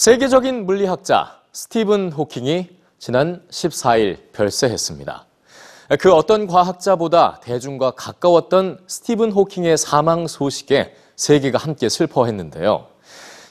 세계적인 0.00 0.64
물리학자 0.64 1.42
스티븐 1.52 2.10
호킹이 2.12 2.70
지난 2.98 3.42
14일 3.50 4.32
별세했습니다. 4.32 5.26
그 6.00 6.14
어떤 6.14 6.46
과학자보다 6.46 7.40
대중과 7.42 7.90
가까웠던 7.90 8.78
스티븐 8.86 9.30
호킹의 9.30 9.76
사망 9.76 10.26
소식에 10.26 10.96
세계가 11.16 11.58
함께 11.58 11.90
슬퍼했는데요. 11.90 12.86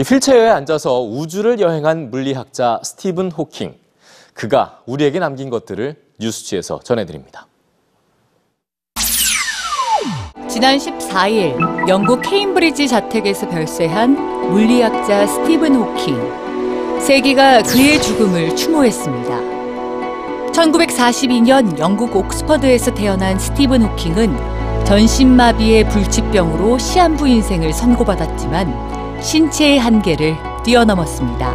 이 0.00 0.02
휠체어에 0.02 0.48
앉아서 0.48 1.00
우주를 1.02 1.60
여행한 1.60 2.10
물리학자 2.10 2.80
스티븐 2.82 3.30
호킹. 3.30 3.78
그가 4.34 4.82
우리에게 4.86 5.20
남긴 5.20 5.48
것들을 5.48 5.94
뉴스G에서 6.18 6.80
전해드립니다. 6.80 7.46
지난 10.52 10.76
14일 10.76 11.88
영국 11.88 12.20
케임브리지 12.20 12.86
자택에서 12.86 13.48
별세한 13.48 14.50
물리학자 14.50 15.26
스티븐 15.26 15.74
호킹. 15.74 17.00
세계가 17.00 17.62
그의 17.62 17.98
죽음을 18.02 18.54
추모했습니다. 18.54 19.40
1942년 20.52 21.78
영국 21.78 22.14
옥스퍼드에서 22.14 22.92
태어난 22.92 23.38
스티븐 23.38 23.80
호킹은 23.80 24.84
전신마비의 24.84 25.88
불치병으로 25.88 26.76
시한부 26.76 27.26
인생을 27.26 27.72
선고받았지만 27.72 29.22
신체의 29.22 29.78
한계를 29.78 30.36
뛰어넘었습니다. 30.64 31.50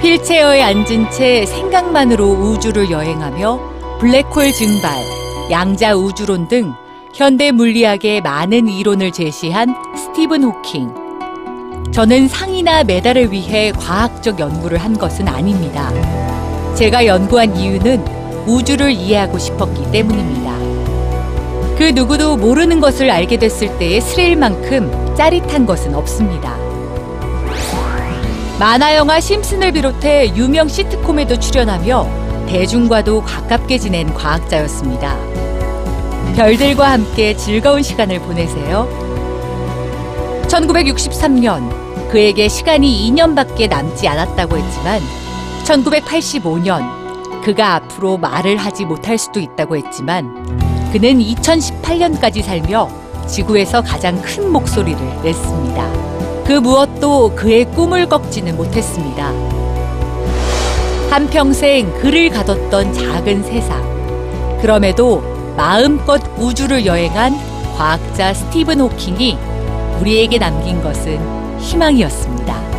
휠체어에 0.00 0.62
앉은 0.62 1.10
채 1.10 1.44
생각만으로 1.44 2.24
우주를 2.24 2.88
여행하며 2.88 3.98
블랙홀 3.98 4.52
증발, 4.52 5.02
양자 5.50 5.96
우주론 5.96 6.46
등 6.46 6.72
현대 7.16 7.50
물리학의 7.50 8.20
많은 8.20 8.68
이론을 8.68 9.10
제시한 9.10 9.74
스티븐 9.96 10.42
호킹. 10.42 10.90
저는 11.90 12.28
상이나 12.28 12.84
메달을 12.84 13.32
위해 13.32 13.72
과학적 13.72 14.38
연구를 14.38 14.76
한 14.76 14.98
것은 14.98 15.26
아닙니다. 15.26 15.90
제가 16.74 17.06
연구한 17.06 17.56
이유는 17.56 18.04
우주를 18.46 18.90
이해하고 18.90 19.38
싶었기 19.38 19.90
때문입니다. 19.92 20.58
그 21.78 21.90
누구도 21.94 22.36
모르는 22.36 22.80
것을 22.80 23.10
알게 23.10 23.38
됐을 23.38 23.78
때의 23.78 24.02
스릴만큼 24.02 25.14
짜릿한 25.16 25.64
것은 25.64 25.94
없습니다. 25.94 26.54
만화 28.58 28.94
영화 28.94 29.20
심슨을 29.20 29.72
비롯해 29.72 30.34
유명 30.36 30.68
시트콤에도 30.68 31.38
출연하며 31.38 32.46
대중과도 32.46 33.22
가깝게 33.22 33.78
지낸 33.78 34.12
과학자였습니다. 34.12 35.45
별들과 36.34 36.92
함께 36.92 37.36
즐거운 37.36 37.82
시간을 37.82 38.20
보내세요. 38.20 38.88
1963년 40.48 42.10
그에게 42.10 42.48
시간이 42.48 43.10
2년밖에 43.10 43.68
남지 43.68 44.06
않았다고 44.08 44.56
했지만 44.56 45.00
1985년 45.64 47.42
그가 47.42 47.74
앞으로 47.76 48.18
말을 48.18 48.56
하지 48.56 48.84
못할 48.84 49.18
수도 49.18 49.40
있다고 49.40 49.76
했지만 49.76 50.34
그는 50.92 51.18
2018년까지 51.18 52.42
살며 52.42 52.88
지구에서 53.26 53.82
가장 53.82 54.20
큰 54.22 54.50
목소리를 54.50 55.00
냈습니다. 55.22 56.44
그 56.44 56.52
무엇도 56.52 57.34
그의 57.34 57.64
꿈을 57.66 58.08
꺾지는 58.08 58.56
못했습니다. 58.56 59.32
한평생 61.10 61.92
그를 62.00 62.30
가뒀던 62.30 62.92
작은 62.92 63.42
세상. 63.42 64.58
그럼에도 64.60 65.35
마음껏 65.56 66.20
우주를 66.38 66.84
여행한 66.84 67.34
과학자 67.76 68.34
스티븐 68.34 68.80
호킹이 68.80 69.38
우리에게 70.00 70.38
남긴 70.38 70.82
것은 70.82 71.18
희망이었습니다. 71.58 72.75